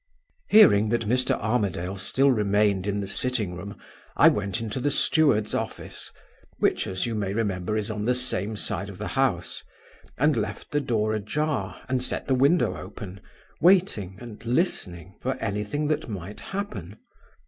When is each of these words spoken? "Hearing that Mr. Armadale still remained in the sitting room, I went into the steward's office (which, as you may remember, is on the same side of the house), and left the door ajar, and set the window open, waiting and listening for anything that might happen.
"Hearing 0.49 0.89
that 0.89 1.05
Mr. 1.07 1.39
Armadale 1.39 1.95
still 1.95 2.31
remained 2.31 2.87
in 2.87 3.01
the 3.01 3.07
sitting 3.07 3.53
room, 3.53 3.77
I 4.15 4.29
went 4.29 4.59
into 4.59 4.79
the 4.79 4.89
steward's 4.89 5.53
office 5.53 6.09
(which, 6.57 6.87
as 6.87 7.05
you 7.05 7.13
may 7.13 7.35
remember, 7.35 7.77
is 7.77 7.91
on 7.91 8.05
the 8.05 8.15
same 8.15 8.57
side 8.57 8.89
of 8.89 8.97
the 8.97 9.09
house), 9.09 9.61
and 10.17 10.35
left 10.35 10.71
the 10.71 10.81
door 10.81 11.13
ajar, 11.13 11.79
and 11.87 12.01
set 12.01 12.25
the 12.25 12.33
window 12.33 12.75
open, 12.75 13.19
waiting 13.61 14.17
and 14.19 14.43
listening 14.43 15.17
for 15.21 15.35
anything 15.35 15.87
that 15.89 16.09
might 16.09 16.39
happen. 16.41 16.97